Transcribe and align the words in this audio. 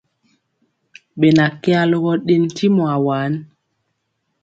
Ɓena 1.19 1.45
kɛ 1.61 1.71
alogɔ 1.81 2.11
ɗen 2.25 2.41
ntimɔ 2.49 2.83
awaan? 2.95 3.33